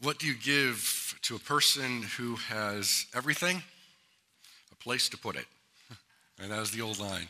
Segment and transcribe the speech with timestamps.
[0.00, 3.62] What do you give to a person who has everything?
[4.70, 5.46] A place to put it.
[6.40, 7.26] And that was the old line.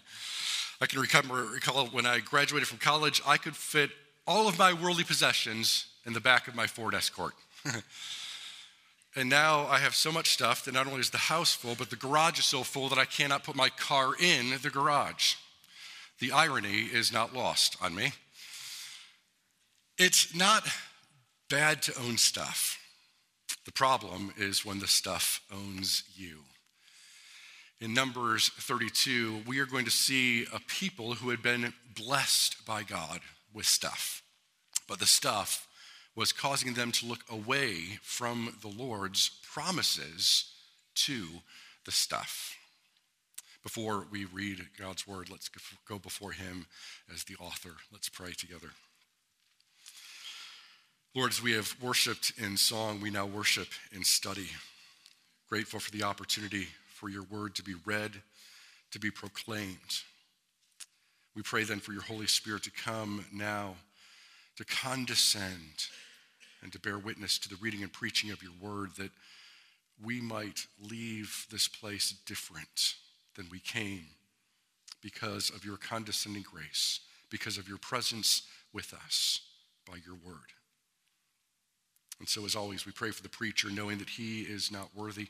[0.82, 3.90] I can recall when I graduated from college, I could fit
[4.26, 7.32] all of my worldly possessions in the back of my Ford Escort.
[9.16, 11.88] and now I have so much stuff that not only is the house full, but
[11.88, 15.36] the garage is so full that I cannot put my car in the garage.
[16.20, 18.12] The irony is not lost on me.
[19.96, 20.68] It's not
[21.48, 22.78] bad to own stuff.
[23.64, 26.40] The problem is when the stuff owns you.
[27.80, 32.82] In Numbers 32, we are going to see a people who had been blessed by
[32.82, 33.20] God
[33.54, 34.22] with stuff,
[34.88, 35.68] but the stuff
[36.16, 40.52] was causing them to look away from the Lord's promises
[40.96, 41.26] to
[41.84, 42.56] the stuff.
[43.62, 45.48] Before we read God's word, let's
[45.88, 46.66] go before Him
[47.14, 47.76] as the author.
[47.92, 48.70] Let's pray together.
[51.18, 54.50] Lord, as we have worshiped in song, we now worship in study.
[55.48, 58.12] Grateful for the opportunity for your word to be read,
[58.92, 60.02] to be proclaimed.
[61.34, 63.74] We pray then for your Holy Spirit to come now,
[64.58, 65.88] to condescend,
[66.62, 69.10] and to bear witness to the reading and preaching of your word, that
[70.00, 72.94] we might leave this place different
[73.34, 74.06] than we came
[75.02, 78.42] because of your condescending grace, because of your presence
[78.72, 79.40] with us
[79.84, 80.52] by your word.
[82.18, 85.28] And so, as always, we pray for the preacher, knowing that he is not worthy,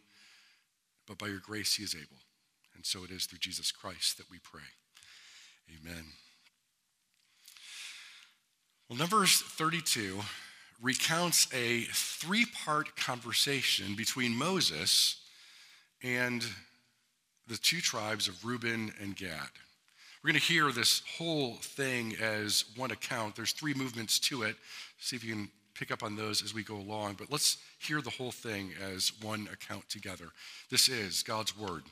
[1.07, 2.19] but by your grace he is able.
[2.75, 4.61] And so it is through Jesus Christ that we pray.
[5.83, 6.05] Amen.
[8.89, 10.21] Well, Numbers 32
[10.81, 15.21] recounts a three part conversation between Moses
[16.03, 16.45] and
[17.49, 19.51] the two tribes of Reuben and Gad.
[20.23, 23.37] We're going to hear this whole thing as one account.
[23.37, 24.57] There's three movements to it.
[24.99, 28.01] See if you can pick up on those as we go along, but let's hear
[28.01, 30.27] the whole thing as one account together.
[30.71, 31.85] This is God's word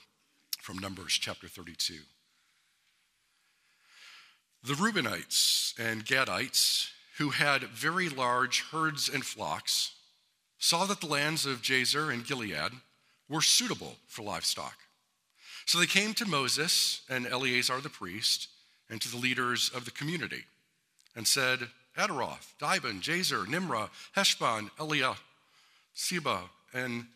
[0.60, 1.94] from Numbers chapter 32.
[4.64, 9.92] The Reubenites and Gadites, who had very large herds and flocks,
[10.58, 12.72] saw that the lands of Jazer and Gilead
[13.28, 14.76] were suitable for livestock.
[15.64, 18.48] So they came to Moses and Eleazar the priest
[18.90, 20.44] and to the leaders of the community
[21.14, 25.16] and said, Ataroth, Dibon, Jazer, Nimrah, Heshbon, Eliah,
[25.94, 26.42] Seba,
[26.72, 27.06] and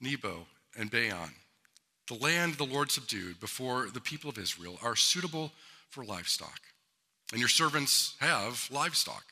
[0.00, 1.30] Nebo, and Baanan.
[2.08, 5.52] The land the Lord subdued before the people of Israel are suitable
[5.88, 6.60] for livestock,
[7.30, 9.24] and your servants have livestock.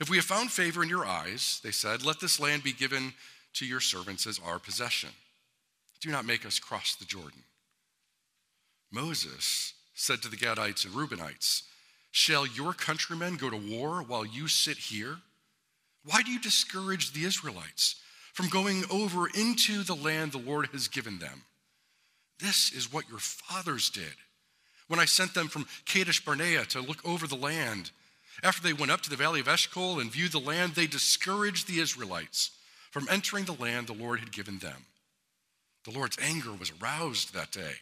[0.00, 3.12] If we have found favor in your eyes, they said, let this land be given
[3.54, 5.10] to your servants as our possession.
[6.00, 7.42] Do not make us cross the Jordan.
[8.90, 11.62] Moses said to the Gadites and Reubenites,
[12.12, 15.16] Shall your countrymen go to war while you sit here?
[16.04, 17.96] Why do you discourage the Israelites
[18.34, 21.42] from going over into the land the Lord has given them?
[22.38, 24.12] This is what your fathers did
[24.88, 27.90] when I sent them from Kadesh Barnea to look over the land.
[28.42, 31.66] After they went up to the valley of Eshcol and viewed the land, they discouraged
[31.66, 32.50] the Israelites
[32.90, 34.84] from entering the land the Lord had given them.
[35.84, 37.74] The Lord's anger was aroused that day,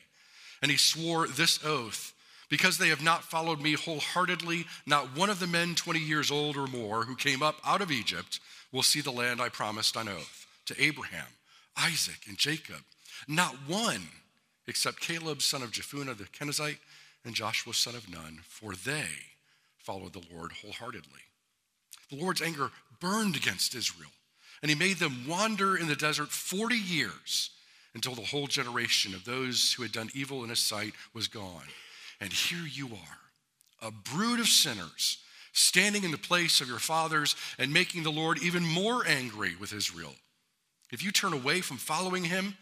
[0.63, 2.15] and he swore this oath
[2.51, 6.57] because they have not followed me wholeheartedly, not one of the men 20 years old
[6.57, 8.41] or more who came up out of Egypt
[8.73, 11.27] will see the land I promised on oath to Abraham,
[11.77, 12.83] Isaac, and Jacob.
[13.27, 14.09] Not one,
[14.67, 16.79] except Caleb, son of Jephunneh the Kenizzite,
[17.25, 19.09] and Joshua, son of Nun, for they
[19.79, 21.21] followed the Lord wholeheartedly.
[22.11, 24.11] The Lord's anger burned against Israel,
[24.63, 27.51] and he made them wander in the desert 40 years
[27.95, 31.67] until the whole generation of those who had done evil in his sight was gone.
[32.21, 35.19] And here you are, a brood of sinners,
[35.53, 39.73] standing in the place of your fathers and making the Lord even more angry with
[39.73, 40.15] Israel.
[40.93, 42.57] If you turn away from following him,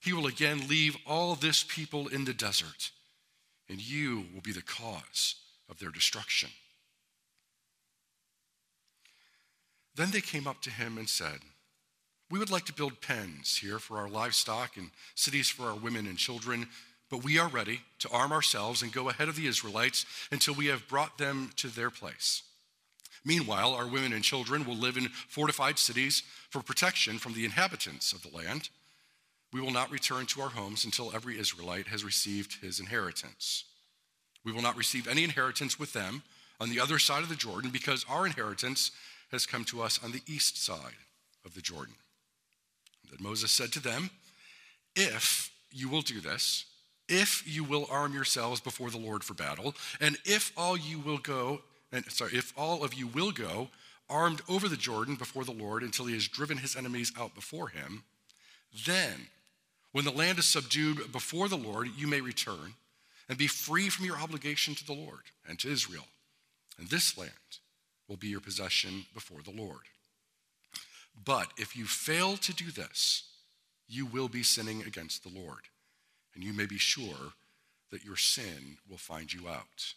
[0.00, 2.90] he will again leave all this people in the desert,
[3.68, 5.36] and you will be the cause
[5.68, 6.50] of their destruction.
[9.94, 11.40] Then they came up to him and said,
[12.30, 16.06] We would like to build pens here for our livestock and cities for our women
[16.06, 16.68] and children
[17.10, 20.66] but we are ready to arm ourselves and go ahead of the Israelites until we
[20.66, 22.42] have brought them to their place.
[23.24, 28.12] Meanwhile, our women and children will live in fortified cities for protection from the inhabitants
[28.12, 28.70] of the land.
[29.52, 33.64] We will not return to our homes until every Israelite has received his inheritance.
[34.44, 36.22] We will not receive any inheritance with them
[36.60, 38.90] on the other side of the Jordan because our inheritance
[39.32, 40.96] has come to us on the east side
[41.44, 41.94] of the Jordan.
[43.10, 44.10] Then Moses said to them,
[44.96, 46.64] If you will do this,
[47.10, 51.18] if you will arm yourselves before the Lord for battle, and if all you will
[51.18, 51.60] go,
[51.92, 53.68] and sorry, if all of you will go
[54.08, 57.68] armed over the Jordan before the Lord until he has driven his enemies out before
[57.68, 58.02] him.
[58.86, 59.28] Then,
[59.92, 62.74] when the land is subdued before the Lord, you may return
[63.28, 66.06] and be free from your obligation to the Lord and to Israel.
[66.78, 67.30] And this land
[68.08, 69.82] will be your possession before the Lord.
[71.24, 73.24] But if you fail to do this,
[73.88, 75.62] you will be sinning against the Lord,
[76.34, 77.34] and you may be sure
[77.90, 79.94] that your sin will find you out.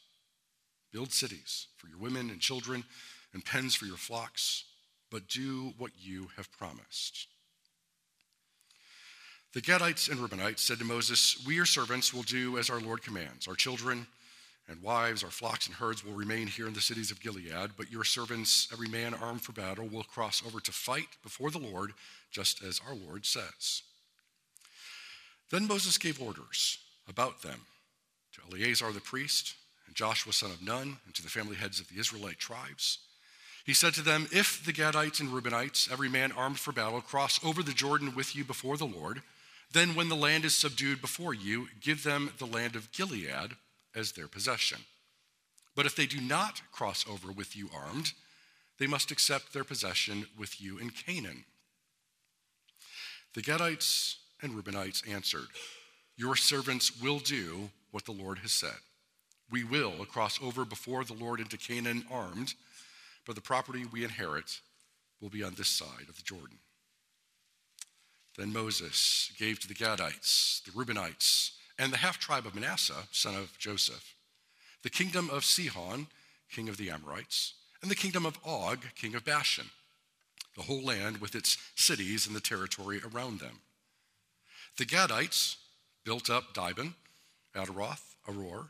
[0.91, 2.83] Build cities for your women and children
[3.33, 4.65] and pens for your flocks,
[5.11, 7.27] but do what you have promised.
[9.53, 13.03] The Gadites and Reubenites said to Moses, We, your servants, will do as our Lord
[13.03, 13.47] commands.
[13.47, 14.07] Our children
[14.67, 17.91] and wives, our flocks and herds will remain here in the cities of Gilead, but
[17.91, 21.93] your servants, every man armed for battle, will cross over to fight before the Lord,
[22.31, 23.83] just as our Lord says.
[25.53, 27.59] Then Moses gave orders about them
[28.33, 29.53] to Eleazar the priest,
[29.85, 32.97] and Joshua son of Nun, and to the family heads of the Israelite tribes.
[33.63, 37.39] He said to them, If the Gadites and Reubenites, every man armed for battle, cross
[37.45, 39.21] over the Jordan with you before the Lord,
[39.71, 43.51] then when the land is subdued before you, give them the land of Gilead
[43.93, 44.79] as their possession.
[45.75, 48.13] But if they do not cross over with you armed,
[48.79, 51.45] they must accept their possession with you in Canaan.
[53.35, 55.47] The Gadites and Reubenites answered,
[56.17, 58.77] Your servants will do what the Lord has said.
[59.49, 62.53] We will cross over before the Lord into Canaan armed,
[63.25, 64.59] but the property we inherit
[65.21, 66.57] will be on this side of the Jordan.
[68.37, 73.35] Then Moses gave to the Gadites, the Reubenites, and the half tribe of Manasseh, son
[73.35, 74.15] of Joseph,
[74.81, 76.07] the kingdom of Sihon,
[76.51, 79.69] king of the Amorites, and the kingdom of Og, king of Bashan,
[80.55, 83.59] the whole land with its cities and the territory around them.
[84.77, 85.57] The Gadites
[86.03, 86.93] built up Dibon,
[87.55, 88.69] Ataroth, Aroer,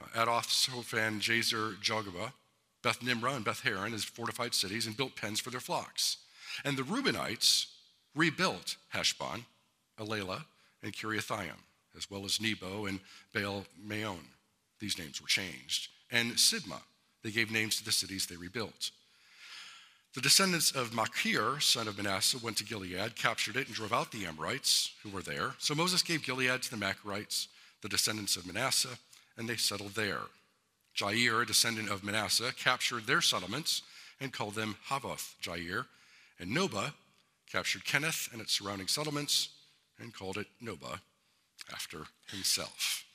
[0.00, 2.32] uh, Adath, Sophan, Jazer, Jogbehah,
[2.82, 6.18] Beth Nimrah, and Beth Haran as fortified cities and built pens for their flocks.
[6.64, 7.66] And the Reubenites
[8.14, 9.44] rebuilt Heshbon,
[9.98, 10.44] Elealeh,
[10.82, 11.58] and Kiriathaim,
[11.96, 13.00] as well as Nebo and
[13.34, 14.24] Baal Meon.
[14.78, 15.88] These names were changed.
[16.10, 16.82] And Sibmah.
[17.24, 18.90] They gave names to the cities they rebuilt.
[20.16, 24.12] The descendants of Machir, son of Manasseh, went to Gilead, captured it, and drove out
[24.12, 25.52] the Amorites who were there.
[25.58, 27.48] So Moses gave Gilead to the Machirites,
[27.82, 28.96] the descendants of Manasseh,
[29.36, 30.22] and they settled there.
[30.96, 33.82] Jair, a descendant of Manasseh, captured their settlements
[34.18, 35.84] and called them Havoth Jair.
[36.40, 36.94] And Nobah
[37.52, 39.50] captured Kenath and its surrounding settlements
[40.00, 41.00] and called it Nobah
[41.70, 43.05] after himself.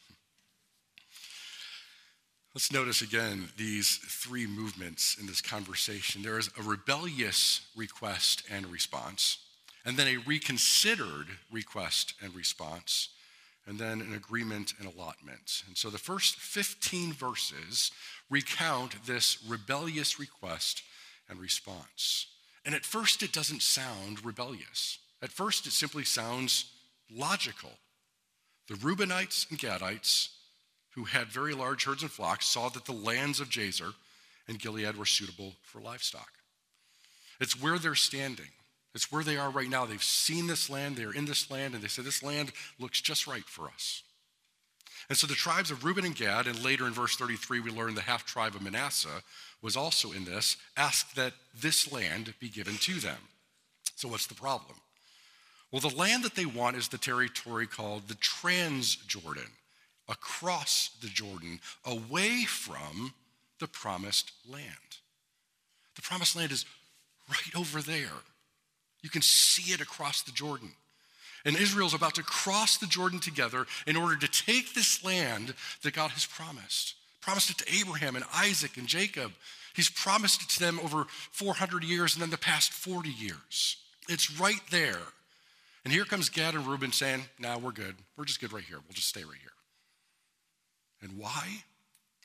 [2.53, 6.21] Let's notice again these three movements in this conversation.
[6.21, 9.37] There is a rebellious request and response,
[9.85, 13.07] and then a reconsidered request and response,
[13.65, 15.63] and then an agreement and allotment.
[15.65, 17.91] And so the first 15 verses
[18.29, 20.83] recount this rebellious request
[21.29, 22.27] and response.
[22.65, 24.97] And at first, it doesn't sound rebellious.
[25.21, 26.65] At first, it simply sounds
[27.09, 27.71] logical.
[28.67, 30.31] The Reubenites and Gadites
[30.91, 33.93] who had very large herds and flocks, saw that the lands of Jazer
[34.47, 36.29] and Gilead were suitable for livestock.
[37.39, 38.49] It's where they're standing.
[38.93, 39.85] It's where they are right now.
[39.85, 43.25] They've seen this land, they're in this land, and they say, This land looks just
[43.25, 44.03] right for us.
[45.09, 47.95] And so the tribes of Reuben and Gad, and later in verse 33, we learn
[47.95, 49.23] the half tribe of Manasseh
[49.61, 53.17] was also in this, asked that this land be given to them.
[53.95, 54.77] So what's the problem?
[55.71, 59.49] Well, the land that they want is the territory called the Transjordan
[60.09, 63.13] across the Jordan, away from
[63.59, 64.65] the promised land.
[65.95, 66.65] The promised land is
[67.29, 68.09] right over there.
[69.01, 70.71] You can see it across the Jordan.
[71.43, 75.93] And Israel's about to cross the Jordan together in order to take this land that
[75.93, 76.95] God has promised.
[77.19, 79.31] Promised it to Abraham and Isaac and Jacob.
[79.73, 83.77] He's promised it to them over 400 years and then the past 40 years.
[84.09, 84.99] It's right there.
[85.83, 87.95] And here comes Gad and Reuben saying, "Now nah, we're good.
[88.15, 88.79] We're just good right here.
[88.79, 89.53] We'll just stay right here."
[91.01, 91.63] And why?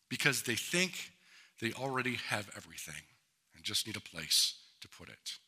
[0.09, 1.13] Because they think
[1.61, 3.03] they already have everything
[3.55, 5.39] and just need a place to put it.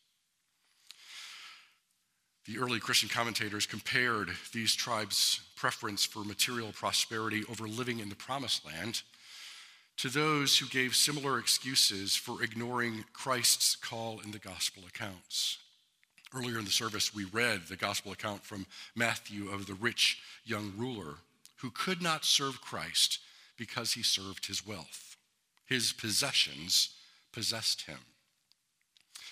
[2.47, 8.17] The early Christian commentators compared these tribes' preference for material prosperity over living in the
[8.17, 9.03] promised land
[9.99, 15.59] to those who gave similar excuses for ignoring Christ's call in the gospel accounts.
[16.35, 20.73] Earlier in the service, we read the gospel account from Matthew of the rich young
[20.77, 21.17] ruler
[21.59, 23.19] who could not serve Christ
[23.57, 25.17] because he served his wealth.
[25.67, 26.91] His possessions
[27.33, 27.99] possessed him.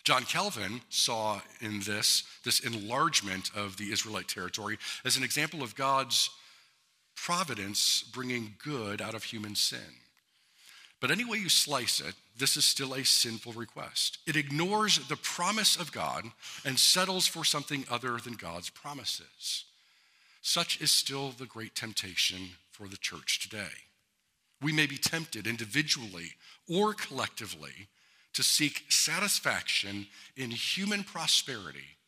[0.05, 5.75] John Calvin saw in this, this enlargement of the Israelite territory as an example of
[5.75, 6.31] God's
[7.17, 9.79] providence bringing good out of human sin.
[11.01, 14.19] But any way you slice it, this is still a sinful request.
[14.27, 16.25] It ignores the promise of God
[16.65, 19.65] and settles for something other than God's promises.
[20.47, 23.89] Such is still the great temptation for the church today.
[24.63, 26.35] We may be tempted individually
[26.69, 27.89] or collectively
[28.33, 31.99] to seek satisfaction in human prosperity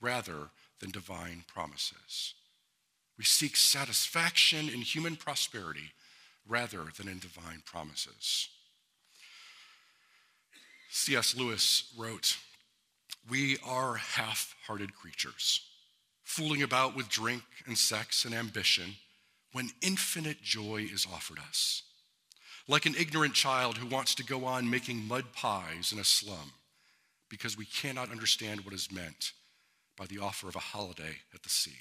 [0.00, 2.34] rather than divine promises.
[3.18, 5.90] We seek satisfaction in human prosperity
[6.46, 8.50] rather than in divine promises.
[10.90, 11.36] C.S.
[11.36, 12.36] Lewis wrote,
[13.28, 15.71] We are half hearted creatures,
[16.32, 18.94] fooling about with drink and sex and ambition
[19.52, 21.82] when infinite joy is offered us.
[22.66, 26.52] Like an ignorant child who wants to go on making mud pies in a slum
[27.28, 29.32] because we cannot understand what is meant
[29.98, 31.76] by the offer of a holiday at the sea.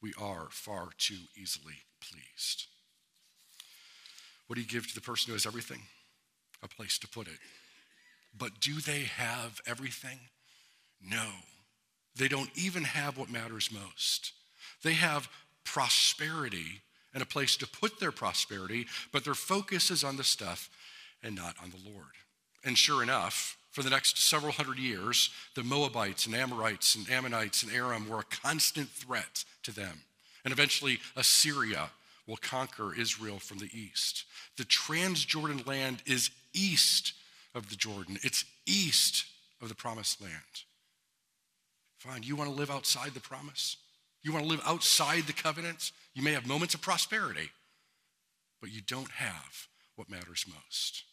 [0.00, 2.66] We are far too easily pleased.
[4.46, 5.82] What do you give to the person who has everything?
[6.62, 7.38] A place to put it.
[8.38, 10.20] But do they have everything?
[11.04, 11.26] No.
[12.16, 14.32] They don't even have what matters most.
[14.82, 15.28] They have
[15.64, 16.82] prosperity
[17.14, 20.70] and a place to put their prosperity, but their focus is on the stuff
[21.22, 22.14] and not on the Lord.
[22.64, 27.62] And sure enough, for the next several hundred years, the Moabites and Amorites and Ammonites
[27.62, 30.02] and Aram were a constant threat to them.
[30.44, 31.90] And eventually, Assyria
[32.26, 34.24] will conquer Israel from the east.
[34.56, 37.14] The Transjordan land is east
[37.54, 39.24] of the Jordan, it's east
[39.60, 40.32] of the promised land.
[42.02, 43.76] Fine, you want to live outside the promise?
[44.24, 45.92] You want to live outside the covenants?
[46.14, 47.50] You may have moments of prosperity,
[48.60, 51.04] but you don't have what matters most.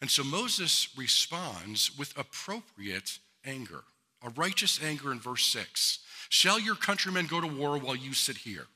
[0.00, 3.82] And so Moses responds with appropriate anger,
[4.24, 5.98] a righteous anger in verse 6.
[6.28, 8.66] Shall your countrymen go to war while you sit here?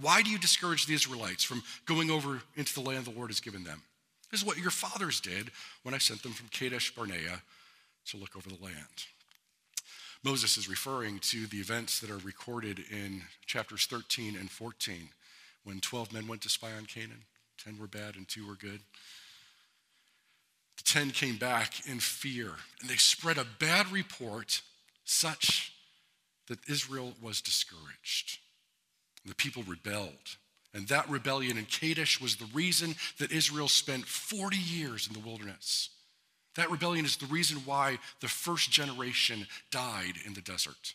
[0.00, 3.38] Why do you discourage the Israelites from going over into the land the Lord has
[3.38, 3.80] given them?
[4.32, 5.52] This is what your fathers did
[5.84, 7.42] when I sent them from Kadesh Barnea
[8.06, 9.06] to look over the land.
[10.24, 15.08] Moses is referring to the events that are recorded in chapters 13 and 14
[15.64, 17.24] when 12 men went to spy on Canaan.
[17.64, 18.80] 10 were bad and 2 were good.
[20.76, 24.62] The 10 came back in fear and they spread a bad report
[25.04, 25.72] such
[26.48, 28.38] that Israel was discouraged.
[29.24, 30.36] The people rebelled.
[30.74, 35.26] And that rebellion in Kadesh was the reason that Israel spent 40 years in the
[35.26, 35.90] wilderness.
[36.58, 40.94] That rebellion is the reason why the first generation died in the desert.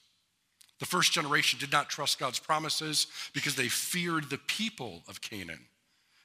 [0.80, 5.62] The first generation did not trust God's promises because they feared the people of Canaan.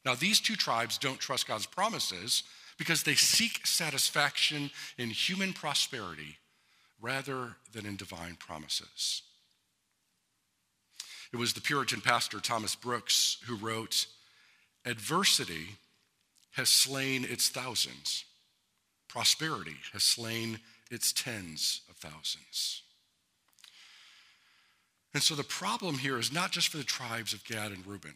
[0.04, 2.42] Now, these two tribes don't trust God's promises
[2.78, 6.38] because they seek satisfaction in human prosperity
[7.00, 9.22] rather than in divine promises.
[11.32, 14.06] It was the Puritan pastor Thomas Brooks who wrote
[14.84, 15.76] Adversity
[16.54, 18.24] has slain its thousands,
[19.08, 20.60] Prosperity has slain
[20.90, 22.82] its tens of thousands.
[25.14, 28.14] And so the problem here is not just for the tribes of Gad and Reuben.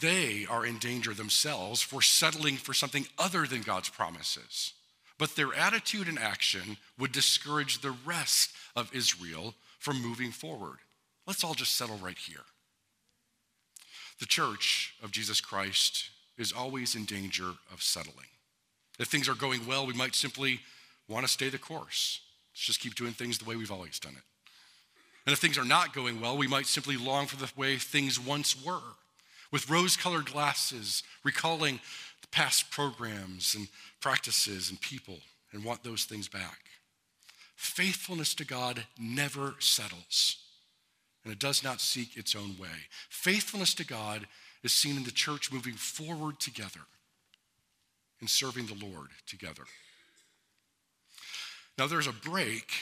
[0.00, 4.72] They are in danger themselves for settling for something other than God's promises.
[5.18, 10.78] But their attitude and action would discourage the rest of Israel from moving forward.
[11.26, 12.44] Let's all just settle right here.
[14.20, 18.26] The church of Jesus Christ is always in danger of settling.
[18.98, 20.60] If things are going well, we might simply
[21.08, 22.20] want to stay the course.
[22.52, 24.22] Let's just keep doing things the way we've always done it.
[25.26, 28.18] And if things are not going well, we might simply long for the way things
[28.18, 28.80] once were,
[29.52, 31.80] with rose colored glasses, recalling
[32.22, 33.68] the past programs and
[34.00, 35.18] practices and people,
[35.52, 36.58] and want those things back.
[37.56, 40.38] Faithfulness to God never settles,
[41.24, 42.86] and it does not seek its own way.
[43.08, 44.26] Faithfulness to God
[44.62, 46.80] is seen in the church moving forward together
[48.20, 49.64] in serving the Lord together.
[51.76, 52.72] Now, there's a break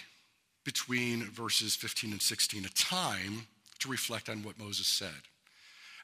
[0.65, 3.47] between verses 15 and 16, a time
[3.79, 5.29] to reflect on what Moses said.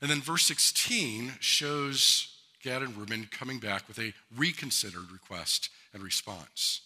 [0.00, 2.28] And then verse 16 shows
[2.62, 6.82] Gad and Reuben coming back with a reconsidered request and response.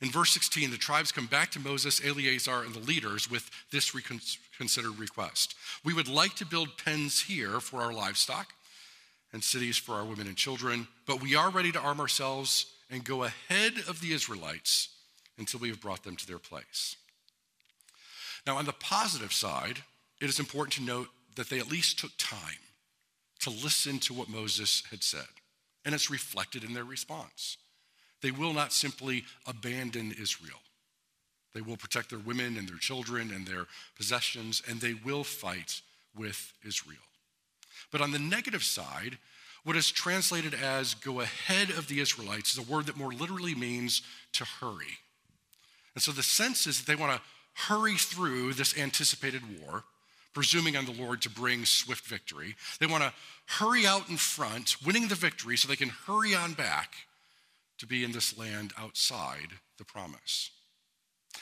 [0.00, 3.94] In verse 16, the tribes come back to Moses, Eleazar, and the leaders with this
[3.94, 5.54] reconsidered request.
[5.84, 8.52] We would like to build pens here for our livestock
[9.32, 13.04] and cities for our women and children, but we are ready to arm ourselves and
[13.04, 14.90] go ahead of the Israelites
[15.38, 16.96] until we have brought them to their place.
[18.46, 19.78] Now, on the positive side,
[20.20, 22.38] it is important to note that they at least took time
[23.40, 25.28] to listen to what Moses had said,
[25.84, 27.56] and it's reflected in their response.
[28.20, 30.60] They will not simply abandon Israel.
[31.54, 35.80] They will protect their women and their children and their possessions, and they will fight
[36.14, 36.98] with Israel.
[37.90, 39.18] But on the negative side,
[39.64, 43.54] What is translated as go ahead of the Israelites is a word that more literally
[43.54, 44.98] means to hurry.
[45.94, 47.22] And so the sense is that they want to
[47.68, 49.84] hurry through this anticipated war,
[50.34, 52.56] presuming on the Lord to bring swift victory.
[52.80, 53.12] They want to
[53.46, 56.94] hurry out in front, winning the victory so they can hurry on back
[57.78, 59.48] to be in this land outside
[59.78, 60.50] the promise.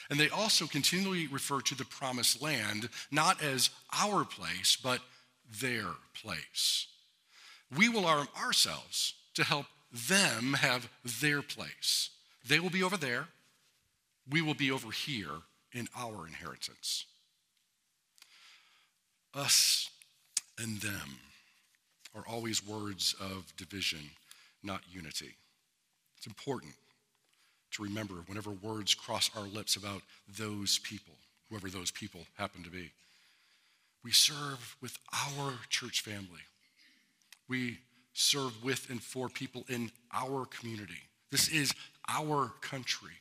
[0.09, 4.99] And they also continually refer to the promised land not as our place, but
[5.59, 6.87] their place.
[7.75, 10.89] We will arm ourselves to help them have
[11.21, 12.09] their place.
[12.47, 13.27] They will be over there,
[14.29, 15.41] we will be over here
[15.73, 17.05] in our inheritance.
[19.33, 19.89] Us
[20.59, 21.19] and them
[22.15, 23.99] are always words of division,
[24.63, 25.35] not unity.
[26.17, 26.73] It's important
[27.71, 30.01] to remember whenever words cross our lips about
[30.37, 31.13] those people,
[31.49, 32.91] whoever those people happen to be.
[34.03, 36.41] We serve with our church family.
[37.47, 37.79] We
[38.13, 41.09] serve with and for people in our community.
[41.31, 41.73] This is
[42.09, 43.11] our country.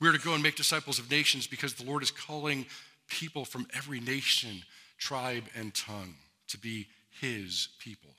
[0.00, 2.66] We're to go and make disciples of nations because the Lord is calling
[3.08, 4.62] people from every nation,
[4.98, 6.14] tribe, and tongue
[6.48, 6.86] to be
[7.20, 8.10] his people.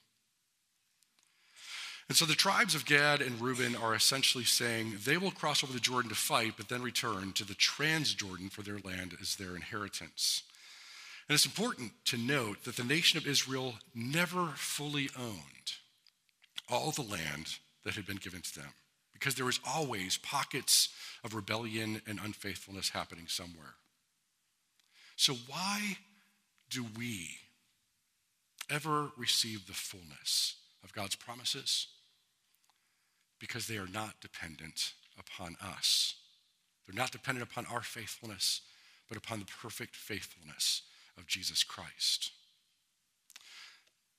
[2.07, 5.71] And so the tribes of Gad and Reuben are essentially saying they will cross over
[5.71, 9.55] the Jordan to fight, but then return to the Transjordan for their land as their
[9.55, 10.43] inheritance.
[11.31, 15.77] And it's important to note that the nation of Israel never fully owned
[16.69, 18.73] all the land that had been given to them
[19.13, 20.89] because there was always pockets
[21.23, 23.75] of rebellion and unfaithfulness happening somewhere.
[25.15, 25.99] So, why
[26.69, 27.29] do we
[28.69, 31.87] ever receive the fullness of God's promises?
[33.39, 36.15] because they are not dependent upon us.
[36.85, 38.61] They're not dependent upon our faithfulness,
[39.07, 40.81] but upon the perfect faithfulness
[41.17, 42.31] of Jesus Christ.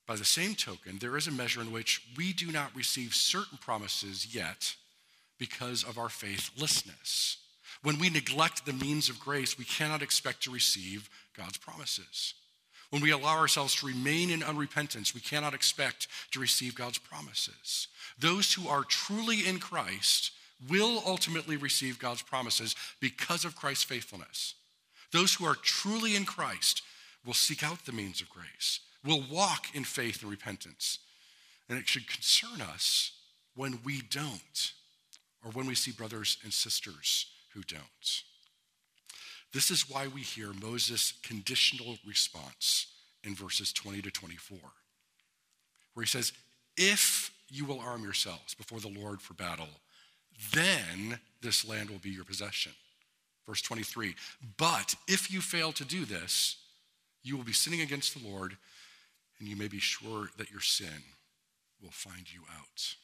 [0.07, 3.59] By the same token, there is a measure in which we do not receive certain
[3.59, 4.75] promises yet
[5.39, 7.39] because of our faithlessness.
[7.83, 12.35] When we neglect the means of grace, we cannot expect to receive God's promises.
[12.91, 17.89] When we allow ourselves to remain in unrepentance, we cannot expect to receive God's promises.
[18.19, 20.33] Those who are truly in Christ
[20.69, 24.55] will ultimately receive God's promises because of Christ's faithfulness.
[25.13, 26.83] Those who are truly in Christ
[27.25, 30.99] will seek out the means of grace, will walk in faith and repentance.
[31.69, 33.13] And it should concern us
[33.55, 34.73] when we don't,
[35.45, 38.23] or when we see brothers and sisters who don't.
[39.53, 42.87] This is why we hear Moses' conditional response
[43.23, 44.59] in verses 20 to 24,
[45.95, 46.33] where he says,
[46.77, 49.69] If you will arm yourselves before the Lord for battle,
[50.53, 52.73] then this land will be your possession.
[53.47, 54.15] Verse 23,
[54.57, 56.57] but if you fail to do this,
[57.23, 58.57] you will be sinning against the Lord,
[59.39, 61.03] and you may be sure that your sin
[61.83, 62.95] will find you out.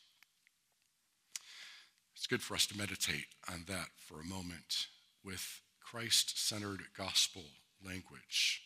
[2.15, 4.87] It's good for us to meditate on that for a moment
[5.25, 7.43] with Christ centered gospel
[7.85, 8.63] language.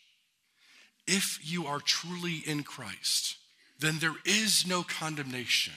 [1.07, 3.37] If you are truly in Christ,
[3.79, 5.73] then there is no condemnation.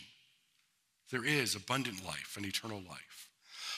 [1.10, 3.28] There is abundant life and eternal life.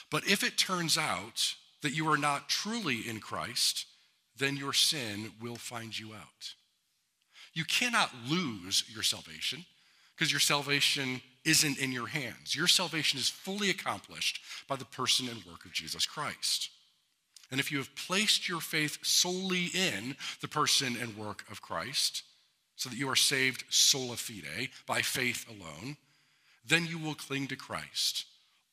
[0.09, 3.85] But if it turns out that you are not truly in Christ,
[4.37, 6.53] then your sin will find you out.
[7.53, 9.65] You cannot lose your salvation
[10.15, 12.55] because your salvation isn't in your hands.
[12.55, 16.69] Your salvation is fully accomplished by the person and work of Jesus Christ.
[17.51, 22.23] And if you have placed your faith solely in the person and work of Christ,
[22.75, 25.97] so that you are saved sola fide, by faith alone,
[26.65, 28.25] then you will cling to Christ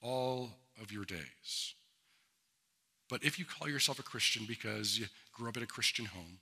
[0.02, 1.74] all of your days.
[3.08, 6.38] But if you call yourself a Christian because you grew up in a Christian home,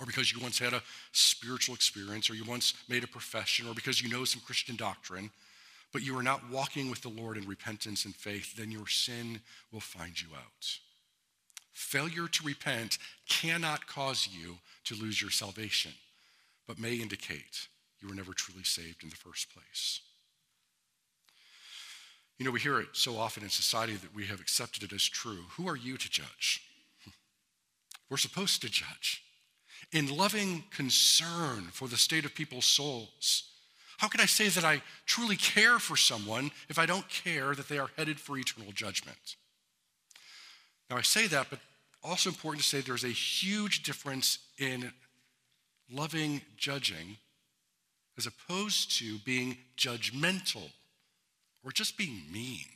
[0.00, 3.74] or because you once had a spiritual experience, or you once made a profession, or
[3.74, 5.30] because you know some Christian doctrine,
[5.92, 9.40] but you are not walking with the Lord in repentance and faith, then your sin
[9.70, 10.78] will find you out.
[11.72, 15.92] Failure to repent cannot cause you to lose your salvation,
[16.66, 17.68] but may indicate
[18.00, 20.00] you were never truly saved in the first place.
[22.42, 25.04] You know, we hear it so often in society that we have accepted it as
[25.04, 25.44] true.
[25.50, 26.60] Who are you to judge?
[28.10, 29.22] We're supposed to judge.
[29.92, 33.44] In loving concern for the state of people's souls,
[33.98, 37.68] how can I say that I truly care for someone if I don't care that
[37.68, 39.36] they are headed for eternal judgment?
[40.90, 41.60] Now, I say that, but
[42.02, 44.92] also important to say there's a huge difference in
[45.88, 47.18] loving judging
[48.18, 50.72] as opposed to being judgmental
[51.64, 52.66] or just being mean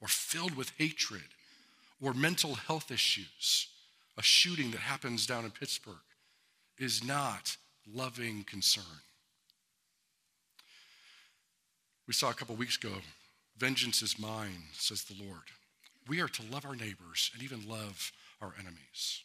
[0.00, 1.22] or filled with hatred
[2.00, 3.68] or mental health issues.
[4.16, 5.96] A shooting that happens down in Pittsburgh
[6.78, 7.56] is not
[7.92, 8.84] loving concern.
[12.06, 12.92] We saw a couple weeks ago,
[13.56, 15.50] vengeance is mine, says the Lord.
[16.06, 18.12] We are to love our neighbors and even love
[18.42, 19.22] our enemies.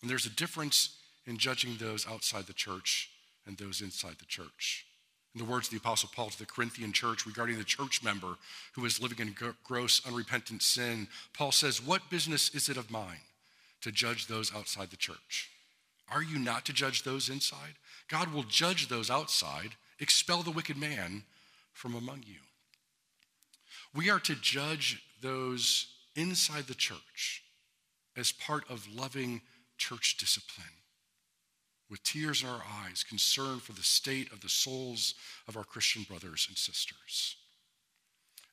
[0.00, 0.96] And there's a difference
[1.26, 3.10] in judging those outside the church
[3.46, 4.86] and those inside the church.
[5.34, 8.34] In the words of the Apostle Paul to the Corinthian church regarding the church member
[8.72, 13.20] who is living in gross, unrepentant sin, Paul says, What business is it of mine
[13.82, 15.50] to judge those outside the church?
[16.10, 17.74] Are you not to judge those inside?
[18.08, 21.22] God will judge those outside, expel the wicked man
[21.72, 22.40] from among you.
[23.94, 27.44] We are to judge those inside the church
[28.16, 29.42] as part of loving
[29.78, 30.79] church discipline
[31.90, 35.14] with tears in our eyes, concern for the state of the souls
[35.48, 37.36] of our Christian brothers and sisters.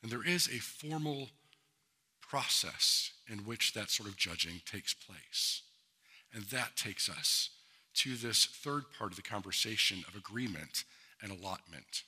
[0.02, 1.30] And there is a formal
[2.22, 5.62] process in which that sort of judging takes place.
[6.34, 7.50] And that takes us
[7.96, 10.84] to this third part of the conversation of agreement
[11.22, 12.04] and allotment.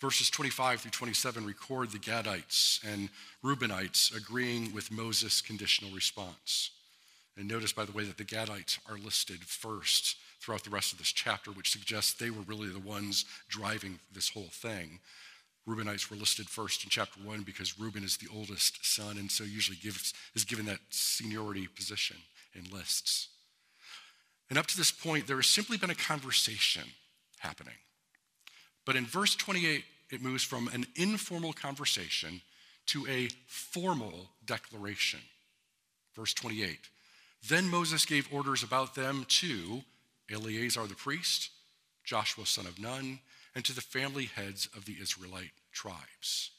[0.00, 3.10] Verses 25 through 27 record the Gadites and
[3.44, 6.70] Reubenites agreeing with Moses' conditional response.
[7.36, 10.98] And notice, by the way, that the Gadites are listed first throughout the rest of
[10.98, 15.00] this chapter, which suggests they were really the ones driving this whole thing.
[15.68, 19.44] Reubenites were listed first in chapter one because Reuben is the oldest son, and so
[19.44, 22.16] usually gives, is given that seniority position
[22.54, 23.28] in lists.
[24.48, 26.82] And up to this point, there has simply been a conversation
[27.38, 27.74] happening.
[28.84, 32.40] But in verse 28, it moves from an informal conversation
[32.86, 35.20] to a formal declaration.
[36.16, 36.78] Verse 28
[37.48, 39.82] then Moses gave orders about them to
[40.30, 41.50] Eleazar the priest,
[42.04, 43.20] Joshua son of Nun,
[43.54, 46.50] and to the family heads of the Israelite tribes.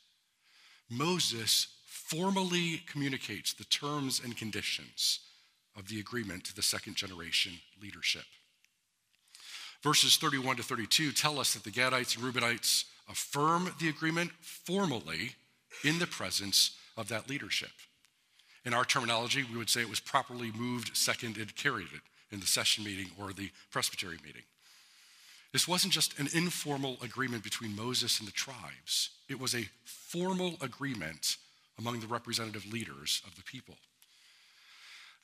[0.89, 5.19] Moses formally communicates the terms and conditions
[5.77, 8.25] of the agreement to the second generation leadership.
[9.81, 15.35] Verses 31 to 32 tell us that the Gadites and Reubenites affirm the agreement formally
[15.83, 17.71] in the presence of that leadership.
[18.65, 22.45] In our terminology, we would say it was properly moved, seconded, carried it in the
[22.45, 24.43] session meeting or the presbytery meeting.
[25.51, 30.57] This wasn't just an informal agreement between Moses and the tribes, it was a formal
[30.61, 31.37] agreement
[31.77, 33.75] among the representative leaders of the people.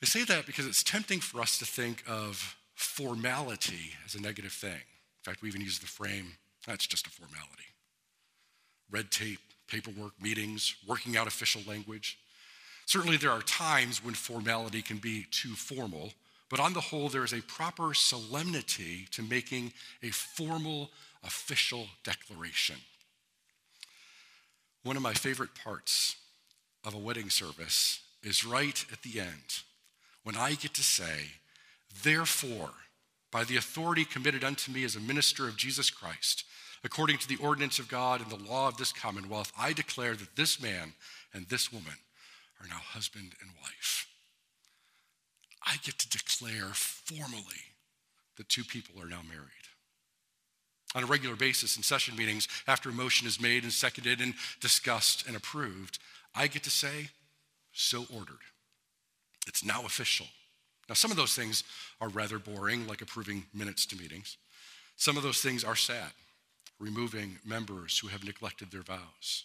[0.02, 4.52] I say that because it's tempting for us to think of formality as a negative
[4.52, 4.70] thing.
[4.70, 6.32] In fact, we even use the frame
[6.66, 7.72] that's just a formality.
[8.90, 12.18] Red tape, paperwork, meetings, working out official language.
[12.88, 16.14] Certainly, there are times when formality can be too formal,
[16.48, 20.88] but on the whole, there is a proper solemnity to making a formal,
[21.22, 22.76] official declaration.
[24.84, 26.16] One of my favorite parts
[26.82, 29.64] of a wedding service is right at the end
[30.22, 31.32] when I get to say,
[32.02, 32.70] Therefore,
[33.30, 36.42] by the authority committed unto me as a minister of Jesus Christ,
[36.82, 40.36] according to the ordinance of God and the law of this commonwealth, I declare that
[40.36, 40.94] this man
[41.34, 41.92] and this woman
[42.60, 44.06] are now husband and wife.
[45.66, 47.74] I get to declare formally
[48.36, 49.48] that two people are now married.
[50.94, 54.34] On a regular basis in session meetings, after a motion is made and seconded and
[54.60, 55.98] discussed and approved,
[56.34, 57.10] I get to say,
[57.72, 58.38] so ordered.
[59.46, 60.26] It's now official.
[60.88, 61.64] Now, some of those things
[62.00, 64.38] are rather boring, like approving minutes to meetings.
[64.96, 66.10] Some of those things are sad,
[66.80, 69.44] removing members who have neglected their vows.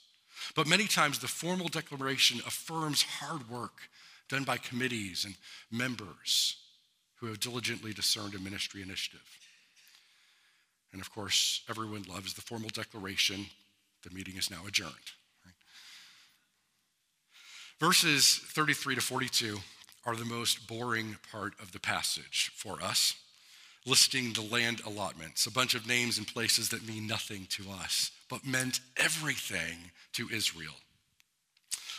[0.55, 3.89] But many times the formal declaration affirms hard work
[4.29, 5.35] done by committees and
[5.71, 6.57] members
[7.15, 9.37] who have diligently discerned a ministry initiative.
[10.91, 13.47] And of course, everyone loves the formal declaration
[14.03, 14.93] the meeting is now adjourned.
[17.79, 19.57] Verses 33 to 42
[20.05, 23.15] are the most boring part of the passage for us,
[23.85, 28.11] listing the land allotments, a bunch of names and places that mean nothing to us
[28.29, 30.73] but meant everything to Israel.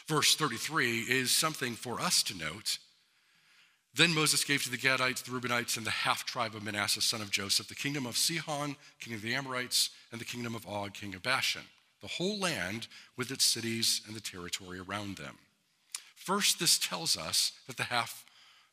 [0.09, 2.79] Verse 33 is something for us to note.
[3.94, 7.23] Then Moses gave to the Gadites, the Reubenites, and the half tribe of Manasseh, son
[7.23, 10.92] of Joseph, the kingdom of Sihon, king of the Amorites, and the kingdom of Og,
[10.92, 11.62] king of Bashan,
[12.03, 15.38] the whole land with its cities and the territory around them.
[16.16, 18.25] First, this tells us that the half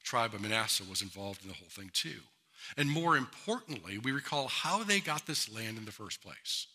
[0.04, 2.22] tribe of Manasseh was involved in the whole thing too.
[2.78, 6.68] And more importantly, we recall how they got this land in the first place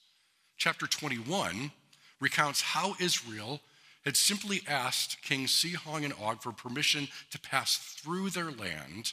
[0.57, 1.71] chapter 21
[2.21, 3.61] recounts how Israel
[4.05, 9.13] had simply asked King Sihon and Og for permission to pass through their land.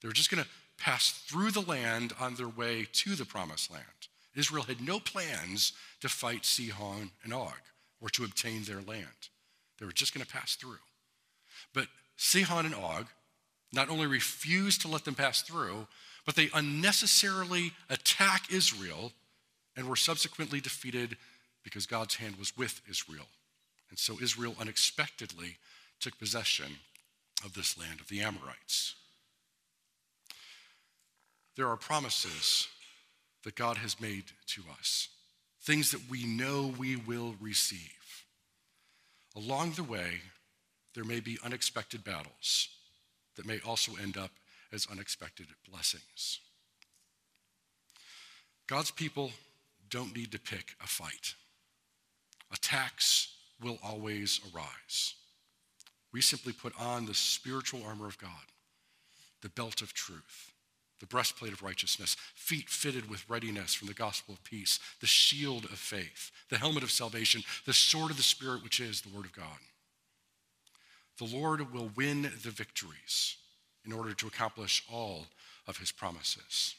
[0.00, 3.70] They were just going to pass through the land on their way to the promised
[3.70, 3.84] land.
[4.34, 7.60] Israel had no plans to fight Sihon and Og
[8.00, 9.28] or to obtain their land.
[9.78, 10.78] They were just going to pass through.
[11.74, 13.06] But Sihon and Og
[13.72, 15.86] not only refused to let them pass through,
[16.26, 19.12] but they unnecessarily attack Israel
[19.76, 21.16] and were subsequently defeated
[21.62, 23.26] because God's hand was with Israel.
[23.90, 25.56] And so Israel unexpectedly
[26.00, 26.76] took possession
[27.44, 28.94] of this land of the Amorites.
[31.56, 32.68] There are promises
[33.44, 35.08] that God has made to us,
[35.62, 38.24] things that we know we will receive.
[39.36, 40.20] Along the way,
[40.94, 42.68] there may be unexpected battles
[43.40, 44.32] that may also end up
[44.70, 46.40] as unexpected blessings.
[48.66, 49.30] God's people
[49.88, 51.34] don't need to pick a fight.
[52.52, 55.14] Attacks will always arise.
[56.12, 58.30] We simply put on the spiritual armor of God,
[59.40, 60.52] the belt of truth,
[60.98, 65.64] the breastplate of righteousness, feet fitted with readiness from the gospel of peace, the shield
[65.64, 69.24] of faith, the helmet of salvation, the sword of the Spirit, which is the word
[69.24, 69.46] of God.
[71.20, 73.36] The Lord will win the victories
[73.84, 75.26] in order to accomplish all
[75.66, 76.74] of his promises.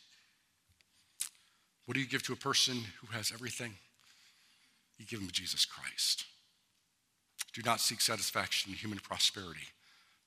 [1.86, 3.74] What do you give to a person who has everything?
[4.98, 6.26] You give him Jesus Christ.
[7.54, 9.68] Do not seek satisfaction in human prosperity,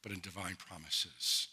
[0.00, 1.48] but in divine promises,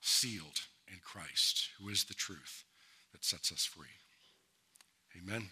[0.00, 2.62] sealed in Christ, who is the truth
[3.10, 3.86] that sets us free.
[5.20, 5.50] Amen.